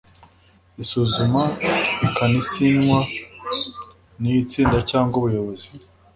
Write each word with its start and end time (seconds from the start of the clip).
isuzumwa 0.83 1.43
ikanasinywa 2.07 2.99
n 4.21 4.23
itsinda 4.41 4.77
cyangwa 4.89 5.15
umuyobozi 5.19 5.67